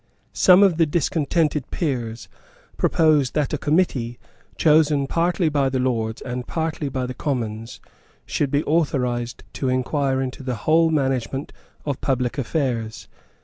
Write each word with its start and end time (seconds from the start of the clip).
Some 0.33 0.63
of 0.63 0.77
the 0.77 0.87
discontented 0.87 1.69
peers 1.69 2.27
proposed 2.75 3.35
that 3.35 3.53
a 3.53 3.57
Committee, 3.59 4.17
chosen 4.57 5.05
partly 5.05 5.47
by 5.47 5.69
the 5.69 5.77
Lords 5.77 6.23
and 6.23 6.47
partly 6.47 6.89
by 6.89 7.05
the 7.05 7.13
Commons, 7.13 7.79
should 8.25 8.49
be 8.49 8.63
authorised 8.63 9.43
to 9.53 9.69
inquire 9.69 10.19
into 10.19 10.41
the 10.41 10.55
whole 10.65 10.89
management 10.89 11.53
of 11.85 12.01
public 12.01 12.39
affairs. 12.39 13.07